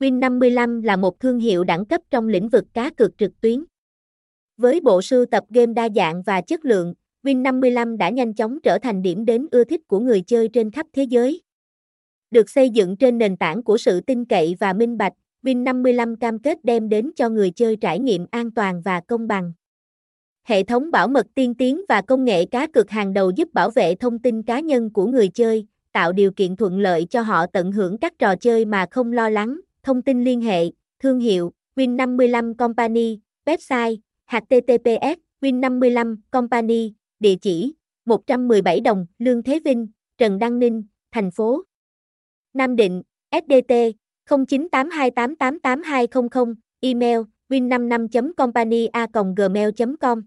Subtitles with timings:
[0.00, 3.64] Win55 là một thương hiệu đẳng cấp trong lĩnh vực cá cược trực tuyến.
[4.56, 8.78] Với bộ sưu tập game đa dạng và chất lượng, Win55 đã nhanh chóng trở
[8.78, 11.42] thành điểm đến ưa thích của người chơi trên khắp thế giới.
[12.30, 16.38] Được xây dựng trên nền tảng của sự tin cậy và minh bạch, Win55 cam
[16.38, 19.52] kết đem đến cho người chơi trải nghiệm an toàn và công bằng.
[20.44, 23.70] Hệ thống bảo mật tiên tiến và công nghệ cá cược hàng đầu giúp bảo
[23.70, 27.46] vệ thông tin cá nhân của người chơi, tạo điều kiện thuận lợi cho họ
[27.46, 29.60] tận hưởng các trò chơi mà không lo lắng.
[29.90, 30.64] Thông tin liên hệ,
[30.98, 39.88] thương hiệu, Win55 Company, website, https, Win55 Company, địa chỉ, 117 Đồng, Lương Thế Vinh,
[40.18, 41.62] Trần Đăng Ninh, thành phố
[42.54, 43.72] Nam Định, SDT,
[44.28, 50.22] 0982888200, email, win55.company.gmail.com